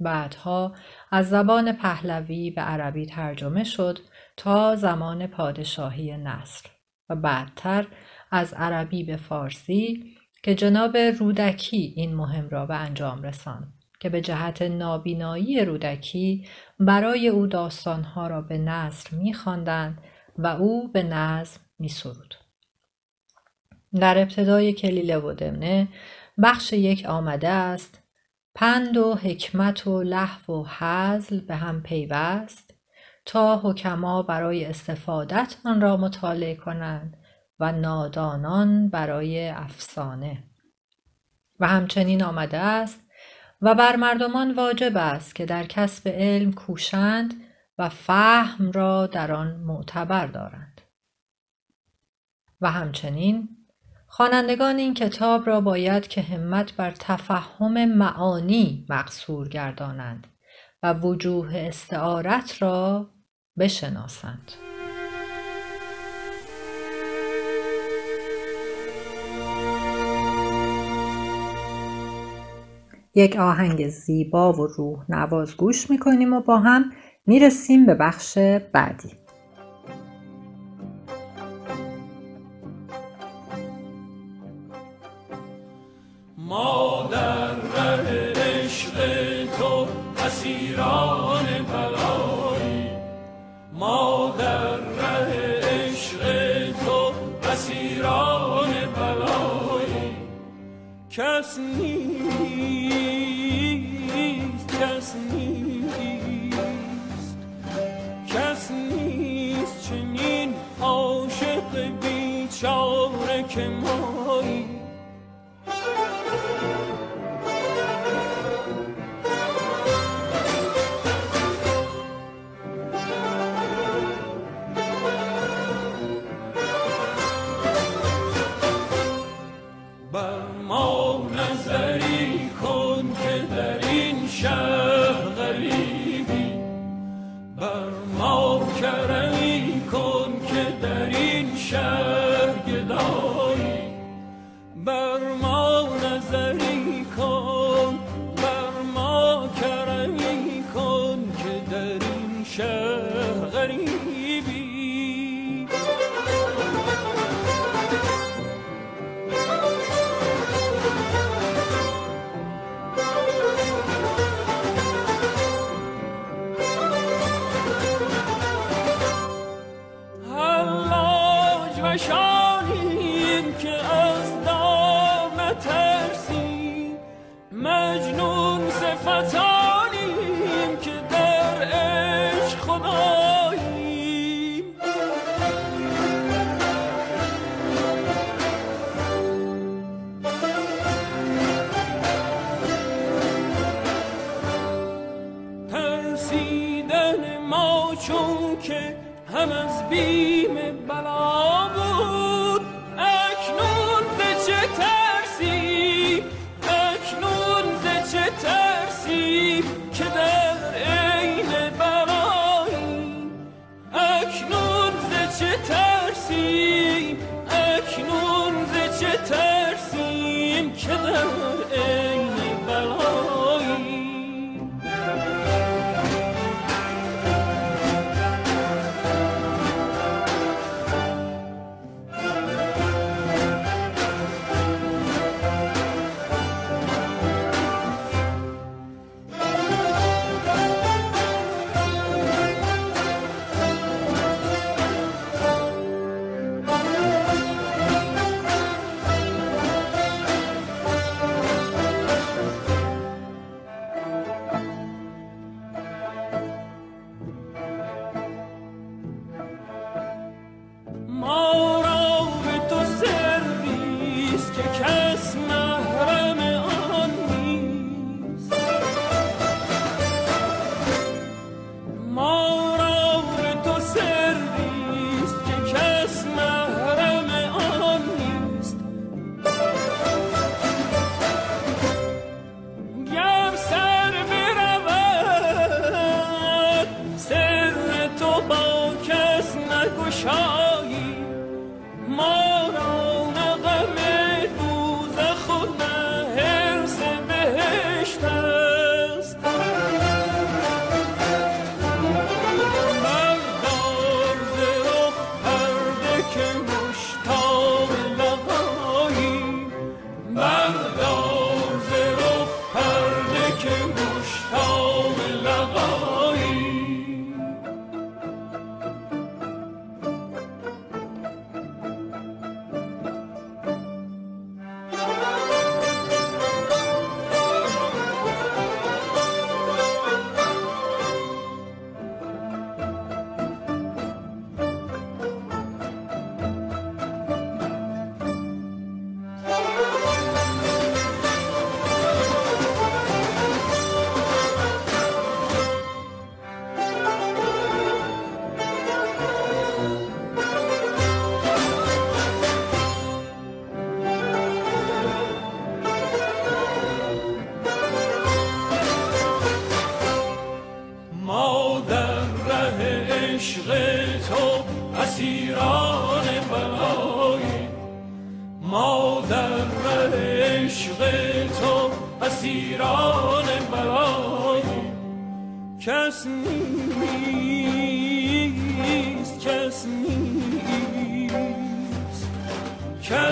بعدها 0.00 0.74
از 1.10 1.28
زبان 1.28 1.72
پهلوی 1.72 2.50
به 2.50 2.62
عربی 2.62 3.06
ترجمه 3.06 3.64
شد 3.64 3.98
تا 4.36 4.76
زمان 4.76 5.26
پادشاهی 5.26 6.16
نصر 6.16 6.70
و 7.08 7.16
بعدتر 7.16 7.86
از 8.30 8.54
عربی 8.54 9.04
به 9.04 9.16
فارسی 9.16 10.14
که 10.42 10.54
جناب 10.54 10.96
رودکی 10.96 11.92
این 11.96 12.14
مهم 12.14 12.48
را 12.48 12.66
به 12.66 12.74
انجام 12.74 13.22
رساند 13.22 13.72
که 14.00 14.08
به 14.08 14.20
جهت 14.20 14.62
نابینایی 14.62 15.64
رودکی 15.64 16.46
برای 16.80 17.28
او 17.28 17.46
داستانها 17.46 18.26
را 18.26 18.40
به 18.40 18.58
نصر 18.58 19.16
میخواندند 19.16 19.98
و 20.38 20.46
او 20.46 20.92
به 20.92 21.02
نظم 21.02 21.60
میسرود. 21.78 22.34
در 23.94 24.18
ابتدای 24.18 24.72
کلیله 24.72 25.18
و 25.18 25.32
دمنه 25.32 25.88
بخش 26.42 26.72
یک 26.72 27.06
آمده 27.06 27.48
است 27.48 27.98
پند 28.54 28.96
و 28.96 29.14
حکمت 29.14 29.86
و 29.86 30.02
لحو 30.02 30.52
و 30.52 30.66
حزل 30.78 31.40
به 31.40 31.56
هم 31.56 31.82
پیوست 31.82 32.71
تا 33.24 33.56
حکما 33.56 34.22
برای 34.22 34.64
استفادت 34.64 35.56
آن 35.64 35.80
را 35.80 35.96
مطالعه 35.96 36.54
کنند 36.54 37.16
و 37.60 37.72
نادانان 37.72 38.88
برای 38.88 39.48
افسانه. 39.48 40.44
و 41.60 41.66
همچنین 41.66 42.22
آمده 42.22 42.58
است 42.58 43.00
و 43.62 43.74
بر 43.74 43.96
مردمان 43.96 44.54
واجب 44.54 44.96
است 44.96 45.34
که 45.34 45.46
در 45.46 45.64
کسب 45.64 46.08
علم 46.08 46.52
کوشند 46.52 47.34
و 47.78 47.88
فهم 47.88 48.72
را 48.72 49.06
در 49.06 49.32
آن 49.32 49.56
معتبر 49.56 50.26
دارند. 50.26 50.80
و 52.60 52.70
همچنین 52.70 53.48
خوانندگان 54.06 54.76
این 54.76 54.94
کتاب 54.94 55.46
را 55.46 55.60
باید 55.60 56.08
که 56.08 56.22
همت 56.22 56.76
بر 56.76 56.90
تفهم 56.90 57.84
معانی 57.84 58.86
مقصور 58.88 59.48
گردانند 59.48 60.26
و 60.82 60.94
وجوه 60.94 61.56
استعارت 61.56 62.62
را 62.62 63.10
بشناسند. 63.58 64.52
یک 73.14 73.36
آهنگ 73.36 73.88
زیبا 73.88 74.52
و 74.52 74.66
روح 74.66 75.04
نواز 75.08 75.56
گوش 75.56 75.90
می‌کنیم 75.90 76.32
و 76.32 76.40
با 76.40 76.58
هم 76.58 76.90
می‌رسیم 77.26 77.86
به 77.86 77.94
بخش 77.94 78.38
بعدی. 78.72 79.21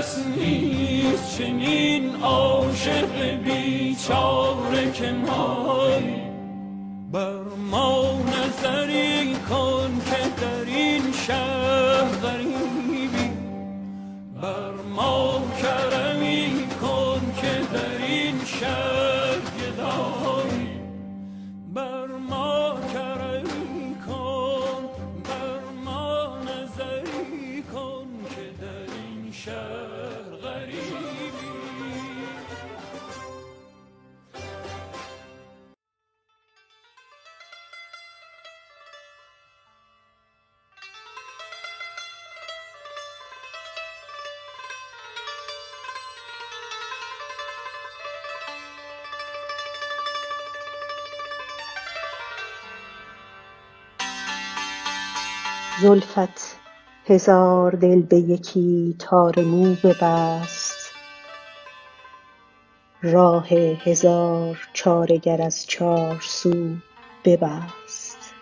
کس 0.01 0.19
نیست 0.37 1.39
چنین 1.39 2.15
عاشق 2.23 3.35
بیچاره 3.45 4.93
که 4.93 5.13
مایی 5.13 6.20
زلفت 55.91 56.57
هزار 57.07 57.73
دل 57.73 58.03
به 58.03 58.17
یکی 58.17 58.97
تار 58.99 59.41
مو 59.41 59.75
ببست. 59.85 60.93
راه 63.03 63.49
هزار 63.49 64.69
چاره 64.73 65.19
گر 65.19 65.43
از 65.43 65.67
چار 65.67 66.21
سو 66.23 66.77
ببست. 67.25 68.35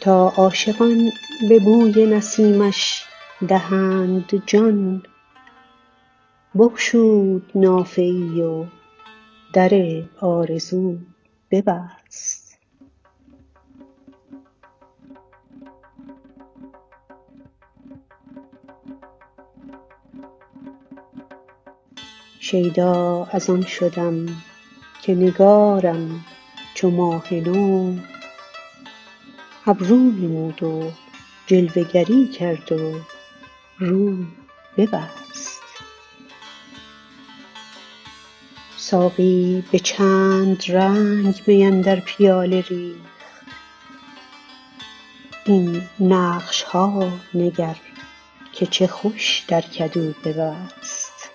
تا 0.00 0.28
عاشقان 0.36 1.10
به 1.48 1.58
بوی 1.58 2.06
نسیمش 2.06 3.04
دهند 3.48 4.42
جان 4.46 5.02
بگشود 6.54 7.50
نافه 7.54 8.02
ای 8.02 8.40
و 8.42 8.66
در 9.52 10.02
آرزو. 10.20 10.98
شیدا 22.40 23.24
از 23.24 23.50
آن 23.50 23.62
شدم 23.62 24.26
که 25.02 25.14
نگارم 25.14 26.24
چو 26.74 26.90
ماه 26.90 27.34
نو. 27.34 27.96
ابرو 29.66 29.96
نمود 29.96 30.62
و 30.62 30.92
جلوه 31.46 31.84
گری 31.84 32.28
کرد 32.28 32.72
و 32.72 32.94
رو 33.78 34.16
ببست. 34.76 35.21
ساقی 38.92 39.64
به 39.72 39.78
چند 39.78 40.62
رنگ 40.68 41.42
می 41.46 41.64
اندر 41.64 42.00
پیاله 42.00 42.60
ریخت. 42.60 43.00
این 45.44 45.82
نقش 46.00 46.62
ها 46.62 47.12
نگر 47.34 47.76
که 48.52 48.66
چه 48.66 48.86
خوش 48.86 49.44
در 49.48 49.60
کدو 49.60 50.12
ببست. 50.24 51.30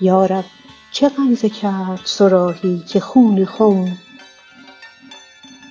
یا 0.00 0.26
رب 0.26 0.44
چه 0.90 1.08
غمزه 1.08 1.48
کرد 1.48 2.00
صراحی 2.04 2.78
که 2.78 3.00
خون 3.00 3.44
خم 3.44 3.98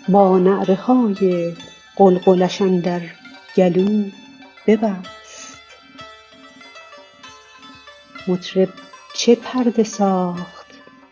با 0.09 0.39
نعره 0.39 0.75
های 0.75 1.53
قلقلش 1.95 2.61
اندر 2.61 3.01
گلو 3.55 4.09
ببست. 4.67 5.12
مطرب 8.27 8.69
چه 9.15 9.35
پرده 9.35 9.83
ساخت 9.83 10.65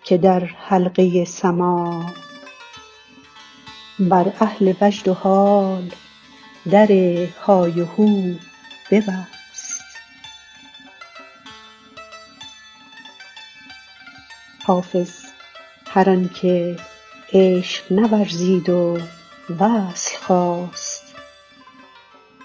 که 0.03 0.17
در 0.17 0.39
حلقه 0.45 1.25
سماع 1.25 2.05
بر 3.99 4.33
اهل 4.39 4.73
وجد 4.81 5.07
و 5.07 5.13
حال 5.13 5.91
در 6.71 6.87
های 7.45 7.81
و 7.81 7.85
هو 7.85 8.33
ببست. 8.91 9.81
حافظ 14.65 15.11
هر 15.87 16.09
آن 16.09 16.29
که 16.41 16.77
عشق 17.33 17.91
نورزید 17.91 18.69
و 18.69 18.97
وصل 19.59 20.17
خواست. 20.17 21.15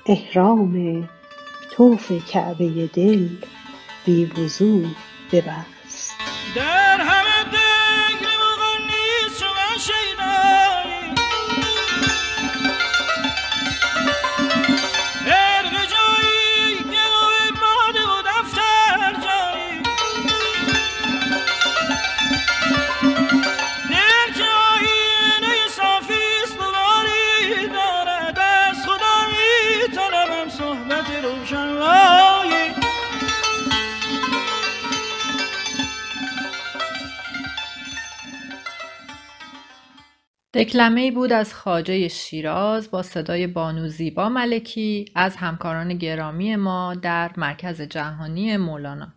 احرام 0.07 1.09
طوف 1.73 2.13
کعبه 2.29 2.87
دل 2.87 3.29
بی 4.07 4.25
وضو 4.25 4.83
ببست. 5.33 6.17
در 6.57 7.01
دکلمه 40.57 41.01
ای 41.01 41.11
بود 41.11 41.33
از 41.33 41.55
خاجه 41.55 42.09
شیراز 42.09 42.91
با 42.91 43.03
صدای 43.03 43.47
بانو 43.47 43.89
زیبا 43.89 44.29
ملکی 44.29 45.05
از 45.15 45.37
همکاران 45.37 45.95
گرامی 45.95 46.57
ما 46.57 46.95
در 46.95 47.31
مرکز 47.37 47.83
جهانی 47.83 48.57
مولانا. 48.57 49.13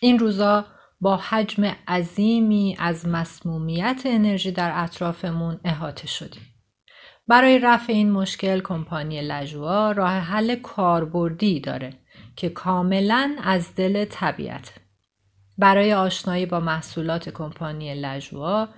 این 0.00 0.18
روزا 0.18 0.64
با 1.00 1.16
حجم 1.16 1.72
عظیمی 1.88 2.76
از 2.78 3.08
مسمومیت 3.08 4.02
انرژی 4.04 4.52
در 4.52 4.72
اطرافمون 4.74 5.60
احاطه 5.64 6.06
شدیم. 6.06 6.42
برای 7.26 7.58
رفع 7.58 7.92
این 7.92 8.10
مشکل 8.10 8.60
کمپانی 8.60 9.20
لژوا 9.22 9.92
راه 9.92 10.12
حل 10.12 10.54
کاربردی 10.54 11.60
داره 11.60 11.92
که 12.36 12.48
کاملا 12.48 13.36
از 13.44 13.74
دل 13.74 14.04
طبیعت. 14.04 14.72
برای 15.58 15.94
آشنایی 15.94 16.46
با 16.46 16.60
محصولات 16.60 17.28
کمپانی 17.28 17.94
لژوا 17.94 18.68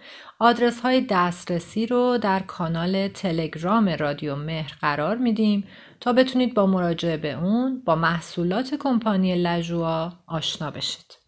آدرس 0.43 0.81
های 0.81 1.01
دسترسی 1.01 1.87
رو 1.87 2.19
در 2.19 2.41
کانال 2.41 3.09
تلگرام 3.09 3.89
رادیو 3.89 4.37
مهر 4.37 4.73
قرار 4.81 5.17
میدیم 5.17 5.65
تا 6.01 6.13
بتونید 6.13 6.55
با 6.55 6.67
مراجعه 6.67 7.17
به 7.17 7.33
اون 7.33 7.83
با 7.85 7.95
محصولات 7.95 8.75
کمپانی 8.75 9.35
لژوا 9.35 10.13
آشنا 10.27 10.71
بشید. 10.71 11.19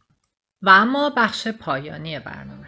و 0.62 0.70
اما 0.70 1.10
بخش 1.16 1.48
پایانی 1.48 2.18
برنامه 2.18 2.66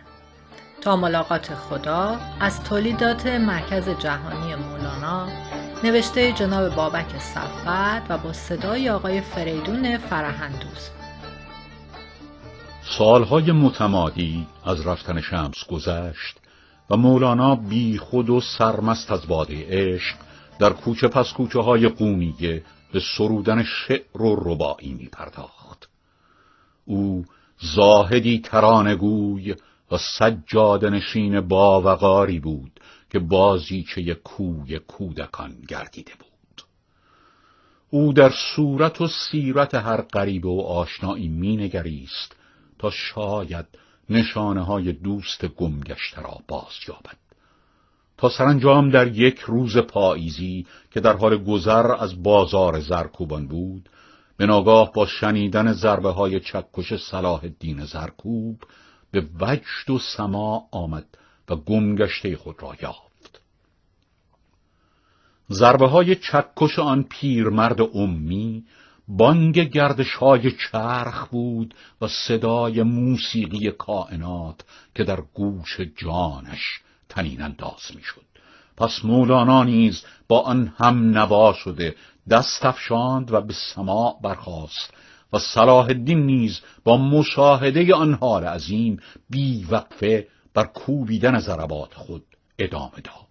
تا 0.80 0.96
ملاقات 0.96 1.54
خدا 1.54 2.20
از 2.40 2.64
تولیدات 2.64 3.26
مرکز 3.26 3.88
جهانی 3.88 4.54
مولانا 4.54 5.28
نوشته 5.84 6.32
جناب 6.32 6.74
بابک 6.74 7.18
صفت 7.18 8.10
و 8.10 8.18
با 8.18 8.32
صدای 8.32 8.90
آقای 8.90 9.20
فریدون 9.20 9.98
فرهندوز 9.98 10.90
سالهای 12.98 13.52
متمادی 13.52 14.46
از 14.64 14.86
رفتن 14.86 15.20
شمس 15.20 15.66
گذشت 15.70 16.40
و 16.90 16.96
مولانا 16.96 17.54
بی 17.54 17.98
خود 17.98 18.30
و 18.30 18.40
سرمست 18.40 19.12
از 19.12 19.26
باده 19.26 19.66
عشق 19.68 20.16
در 20.58 20.72
کوچه 20.72 21.08
پس 21.08 21.32
کوچه 21.32 21.60
های 21.60 21.88
قونیه 21.88 22.64
به 22.92 23.00
سرودن 23.16 23.62
شعر 23.62 24.22
و 24.22 24.36
ربایی 24.50 24.94
می 24.94 25.06
پرداخت. 25.06 25.88
او 26.84 27.24
زاهدی 27.74 28.40
ترانگوی 28.40 29.54
و 29.90 29.98
سجاد 29.98 30.84
نشین 30.84 31.40
باوقاری 31.40 32.40
بود 32.40 32.80
که 33.10 33.18
بازیچه 33.18 34.14
کوی 34.14 34.78
کودکان 34.78 35.56
گردیده 35.68 36.12
بود. 36.18 36.62
او 37.90 38.12
در 38.12 38.32
صورت 38.56 39.00
و 39.00 39.08
سیرت 39.08 39.74
هر 39.74 40.00
غریبه 40.00 40.48
و 40.48 40.60
آشنایی 40.60 41.28
مینگریست 41.28 42.36
تا 42.78 42.90
شاید 42.90 43.66
نشانه 44.10 44.64
های 44.64 44.92
دوست 44.92 45.46
گمگشته 45.46 46.22
را 46.22 46.38
باز 46.48 46.72
یابد. 46.88 47.16
تا 48.16 48.28
سرانجام 48.28 48.90
در 48.90 49.06
یک 49.06 49.38
روز 49.38 49.76
پاییزی 49.76 50.66
که 50.90 51.00
در 51.00 51.16
حال 51.16 51.44
گذر 51.44 51.92
از 51.92 52.22
بازار 52.22 52.80
زرکوبان 52.80 53.48
بود 53.48 53.88
به 54.36 54.46
ناگاه 54.46 54.92
با 54.92 55.06
شنیدن 55.06 55.72
ضربه 55.72 56.10
های 56.10 56.40
چکش 56.40 56.94
صلاح 57.10 57.44
الدین 57.44 57.84
زرکوب 57.84 58.62
به 59.10 59.26
وجد 59.40 59.90
و 59.90 59.98
سما 59.98 60.68
آمد 60.72 61.06
و 61.48 61.56
گمگشته 61.56 62.36
خود 62.36 62.62
را 62.62 62.72
یافت. 62.82 63.40
ضربه 65.50 65.88
های 65.88 66.14
چکش 66.14 66.78
آن 66.78 67.02
پیرمرد 67.02 67.80
امی 67.80 68.64
بانگ 69.08 69.58
گردش 69.58 70.14
های 70.14 70.50
چرخ 70.50 71.28
بود 71.28 71.74
و 72.00 72.08
صدای 72.08 72.82
موسیقی 72.82 73.70
کائنات 73.70 74.60
که 74.94 75.04
در 75.04 75.20
گوش 75.34 75.80
جانش 75.96 76.80
تنین 77.08 77.42
انداز 77.42 77.80
می‌شد. 77.94 78.24
پس 78.76 79.04
مولانا 79.04 79.64
نیز 79.64 80.04
با 80.28 80.40
آن 80.40 80.72
هم 80.76 81.10
نوا 81.18 81.52
شده 81.52 81.94
دست 82.30 82.64
افشاند 82.64 83.32
و 83.32 83.40
به 83.40 83.54
سماع 83.74 84.18
برخاست 84.22 84.94
و 85.32 85.38
صلاح 85.38 85.86
الدین 85.86 86.26
نیز 86.26 86.60
با 86.84 86.96
مشاهده 86.96 87.94
آن 87.94 88.14
حال 88.14 88.44
عظیم 88.44 89.00
بی 89.30 89.66
وقفه 89.70 90.28
بر 90.54 90.64
کوبیدن 90.64 91.38
ضربات 91.38 91.94
خود 91.94 92.24
ادامه 92.58 93.00
داد. 93.04 93.24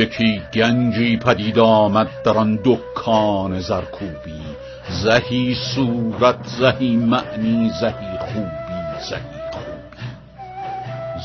یکی 0.00 0.42
گنجی 0.54 1.16
پدید 1.16 1.58
آمد 1.58 2.08
در 2.24 2.38
آن 2.38 2.58
دکان 2.64 3.60
زرکوبی. 3.60 4.42
زهی 4.90 5.54
صورت 5.74 6.46
زهی 6.46 6.96
معنی 6.96 7.70
زهی 7.80 8.18
خوبی 8.18 8.80
زهی 9.10 9.40
خوبی 9.52 10.00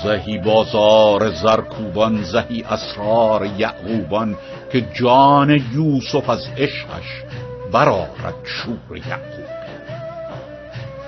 زهی 0.03 0.37
بازار 0.37 1.31
زرکوبان 1.31 2.23
زهی 2.23 2.63
اسرار 2.63 3.45
یعقوبان 3.45 4.37
که 4.71 4.81
جان 4.81 5.49
یوسف 5.73 6.29
از 6.29 6.47
عشقش 6.57 7.23
برآرد 7.71 8.35
شور 8.43 8.97
یعقوبی 8.97 9.55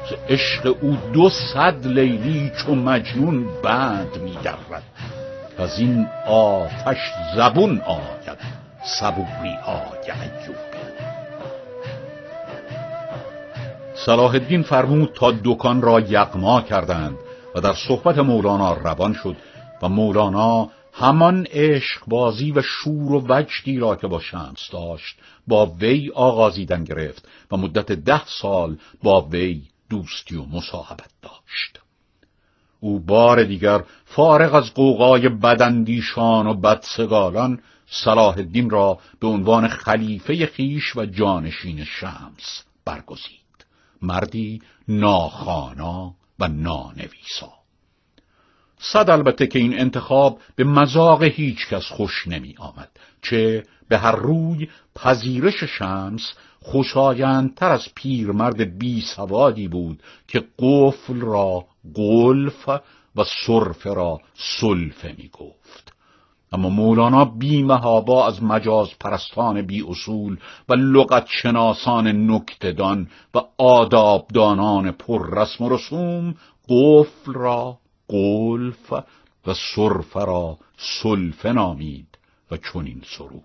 ز 0.10 0.14
عشق 0.30 0.76
او 0.82 0.98
دو 1.14 1.30
صد 1.30 1.88
لیلی 1.88 2.52
چو 2.58 2.76
مجنون 2.76 3.46
بند 3.64 4.18
میگرد 4.24 4.84
از 5.58 5.80
این 5.80 6.08
آتش 6.28 6.98
زبون 7.36 7.82
آید 7.82 8.38
صبوری 9.00 9.56
های 9.66 10.12
ایوبی 10.12 10.78
صلاح 14.06 14.32
الدین 14.32 14.64
فرمود 14.64 15.14
تا 15.16 15.34
دکان 15.44 15.82
را 15.82 16.00
یغما 16.00 16.62
کردند 16.62 17.18
و 17.56 17.62
در 17.62 17.74
صحبت 17.88 18.18
مولانا 18.18 18.74
روان 18.74 19.14
شد 19.14 19.36
و 19.82 19.90
مولانا 19.90 20.70
همان 20.94 21.48
عشق 21.52 22.02
بازی 22.08 22.52
و 22.52 22.62
شور 22.62 23.14
و 23.14 23.26
وجدی 23.30 23.80
را 23.80 23.96
که 23.96 24.08
با 24.08 24.20
شمس 24.20 24.70
داشت 24.72 25.20
با 25.48 25.66
وی 25.66 26.12
آغازیدن 26.16 26.84
گرفت 26.84 27.28
و 27.52 27.58
مدت 27.58 27.92
ده 27.92 28.22
سال 28.42 28.78
با 29.04 29.22
وی 29.22 29.62
دوستی 29.90 30.36
و 30.36 30.46
مصاحبت 30.46 31.10
داشت. 31.22 31.80
او 32.80 33.00
بار 33.00 33.44
دیگر 33.44 33.84
فارغ 34.10 34.56
از 34.56 34.74
قوقای 34.74 35.30
بدندیشان 35.30 36.48
و 36.48 36.54
بدسگالان 36.54 37.60
صلاح 37.88 38.38
الدین 38.38 38.70
را 38.70 39.00
به 39.20 39.28
عنوان 39.28 39.68
خلیفه 39.68 40.46
خیش 40.46 40.96
و 40.96 41.06
جانشین 41.06 41.84
شمس 41.84 42.64
برگزید. 42.86 43.66
مردی 44.02 44.62
ناخانا 44.88 46.14
و 46.40 46.48
نانویسا. 46.48 47.54
صد 48.80 49.10
البته 49.10 49.48
که 49.48 49.60
این 49.60 49.80
انتخاب 49.80 50.40
به 50.56 50.64
مذاق 50.64 51.24
هیچ 51.24 51.68
کس 51.68 51.84
خوش 51.84 52.28
نمی 52.28 52.56
آمد 52.58 52.90
چه 53.22 53.64
به 53.90 53.98
هر 53.98 54.16
روی 54.16 54.70
پذیرش 54.96 55.64
شمس 55.64 56.34
خوشایندتر 56.62 57.72
از 57.72 57.88
پیرمرد 57.96 58.78
بی 58.78 59.02
سوادی 59.02 59.68
بود 59.68 60.04
که 60.28 60.44
قفل 60.60 61.20
را 61.20 61.66
گلف 61.94 62.70
و 63.18 63.24
صرفه 63.46 63.94
را 63.94 64.22
سلفه 64.34 65.16
می 65.18 65.30
گفت 65.34 65.94
اما 66.52 66.70
مولانا 66.70 67.26
بی 67.26 67.64
مهابا 67.64 68.28
از 68.28 68.44
مجاز 68.44 68.90
پرستان 69.00 69.62
بی 69.62 69.84
اصول 69.88 70.38
و 70.70 70.74
لغت 70.74 71.28
شناسان 71.28 72.32
نکتدان 72.32 73.10
و 73.36 73.40
آدابدانان 73.58 74.92
پر 74.92 75.42
رسم 75.42 75.64
و 75.64 75.70
رسوم 75.70 76.36
قفل 76.70 77.34
را 77.34 77.78
قلف 78.08 78.94
و 79.48 79.54
صرفه 79.76 80.26
را 80.26 80.58
سلفه 80.78 81.52
نامید 81.52 82.08
و 82.52 82.58
چنین 82.58 83.02
سرود. 83.18 83.44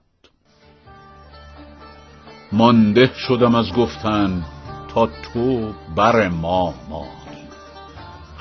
مانده 2.52 3.10
شدم 3.14 3.54
از 3.54 3.72
گفتن 3.72 4.44
تا 4.88 5.06
تو 5.06 5.72
بر 5.96 6.28
ما 6.28 6.74
مانی 6.90 7.21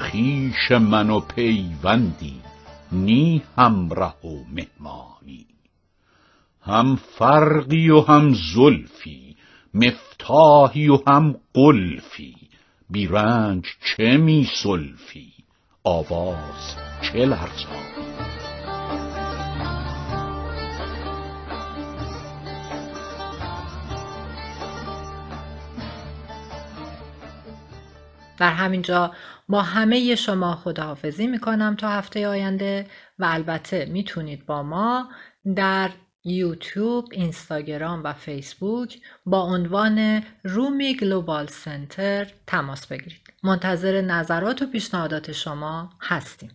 خیش 0.02 0.72
من 0.72 1.10
و 1.10 1.20
پیوندی 1.20 2.42
نی 2.92 3.44
همره 3.58 4.14
و 4.24 4.44
مهمانی. 4.52 5.46
هم 6.62 6.96
فرقی 6.96 7.90
و 7.90 8.02
هم 8.02 8.34
زلفی 8.56 9.36
مفتاحی 9.74 10.90
و 10.90 11.00
هم 11.08 11.36
قلفی. 11.54 12.36
بیرنج 12.90 13.66
چه 13.86 14.18
می 14.18 14.50
سلفی؟ 14.64 15.34
آواز 15.84 16.76
چه 17.02 17.26
لرزانی؟ 17.26 17.92
در 28.38 28.54
همینجا 28.54 29.12
با 29.52 29.62
همه 29.62 30.16
شما 30.16 30.56
خداحافظی 30.56 31.28
می‌کنم 31.28 31.76
تا 31.76 31.90
هفته 31.90 32.28
آینده 32.28 32.88
و 33.20 33.26
البته 33.26 33.86
می‌تونید 33.86 34.46
با 34.46 34.64
ما 34.64 35.10
در 35.56 35.90
یوتیوب، 36.24 37.08
اینستاگرام 37.12 38.04
و 38.04 38.14
فیسبوک 38.14 39.00
با 39.26 39.42
عنوان 39.42 40.24
رومی 40.44 40.98
گلوبال 40.98 41.48
سنتر 41.48 42.28
تماس 42.48 42.88
بگیرید. 42.88 43.34
منتظر 43.44 44.02
نظرات 44.02 44.62
و 44.62 44.66
پیشنهادات 44.66 45.32
شما 45.32 45.90
هستیم. 46.02 46.52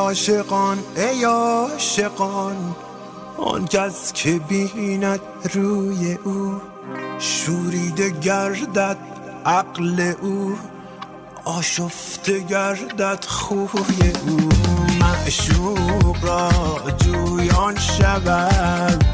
عاشقان 0.00 0.78
ای 0.96 1.24
عاشقان 1.24 2.76
آن 3.36 3.66
کس 3.66 4.12
که 4.12 4.38
بیند 4.38 5.20
روی 5.54 6.18
او 6.24 6.60
شوریده 7.18 8.10
گردد 8.10 8.96
عقل 9.46 10.12
او 10.20 10.56
آشفته 11.44 12.38
گردد 12.38 13.24
خوی 13.24 14.12
او. 14.26 14.48
معشوق 15.00 16.24
را 16.24 16.50
جویان 16.98 17.78
شود 17.78 19.04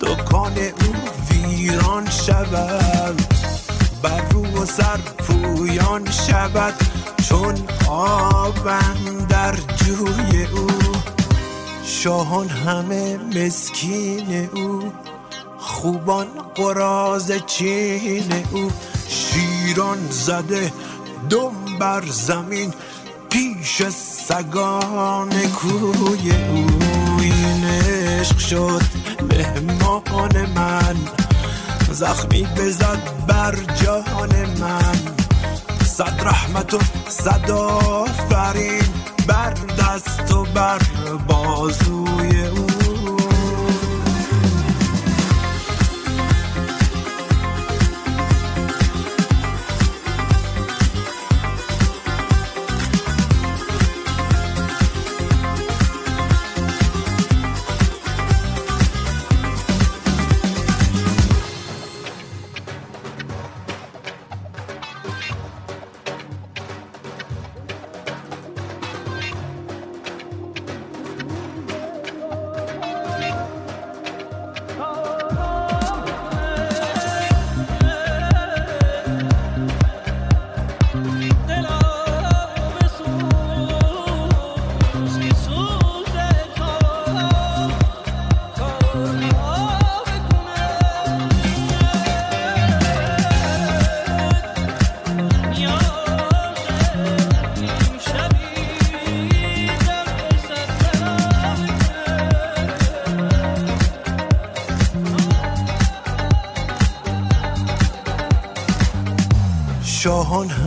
دکان 0.00 0.58
او 0.58 0.94
ویران 1.30 2.10
شود 2.10 3.22
بر 4.02 4.20
رو 4.30 4.62
و 4.62 4.66
سر 4.66 4.96
پویان 4.96 6.10
شود. 6.10 6.99
چون 7.28 7.54
آبم 7.88 9.26
در 9.28 9.54
جوی 9.76 10.44
او 10.44 10.66
شاهان 11.84 12.48
همه 12.48 13.16
مسکین 13.16 14.48
او 14.54 14.92
خوبان 15.58 16.26
قراز 16.54 17.32
چین 17.46 18.32
او. 18.52 18.70
شیران 19.08 19.98
زده 20.10 20.72
دم 21.30 21.78
بر 21.80 22.02
زمین 22.06 22.74
پیش 23.30 23.82
سگان 24.28 25.30
کوی 25.30 26.30
او. 26.30 26.66
این 27.20 27.64
عشق 27.64 28.38
شد 28.38 28.82
مهمان 29.30 30.46
من 30.54 30.96
زخمی 31.90 32.42
بزد 32.42 33.26
بر 33.26 33.54
جان 33.84 34.30
من. 34.60 35.29
صد 36.00 36.26
رحمت 36.26 36.74
و 36.74 36.78
صد 37.08 37.50
آفرین. 37.50 38.82
بر 39.26 39.50
دست 39.50 40.34
و 40.34 40.44
بر 40.44 40.78
بازوی 41.28 42.46
او. 42.46 42.59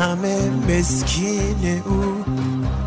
همه 0.04 0.50
مسکین 0.50 1.82
او 1.86 2.24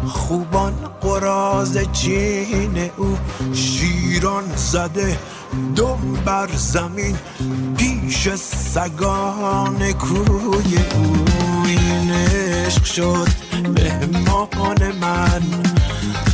خوبان 0.08 0.74
قراز 1.00 1.78
چین 1.92 2.90
او. 2.96 3.18
شیران 3.54 4.44
زده 4.56 5.18
دم 5.76 5.98
بر 6.24 6.48
زمین 6.56 7.16
پیش 7.76 8.28
سگان 8.34 9.92
کوی 9.92 10.76
او. 10.94 11.24
این 11.66 12.12
عشق 12.12 12.84
شد 12.84 13.28
مهمان 13.52 14.92
من 15.00 15.42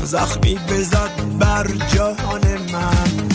زخمی 0.05 0.55
بزد 0.55 1.11
بر 1.39 1.67
جان 1.95 2.43
من. 2.73 3.29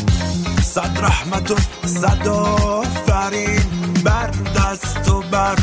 صد 0.62 0.98
رحمت 1.02 1.52
و 1.52 1.56
صد 1.86 2.28
آفرین 2.28 3.64
بر 4.04 4.32
دست 4.56 5.10
و 5.12 5.22
بر 5.32 5.56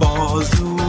بازو 0.00 0.82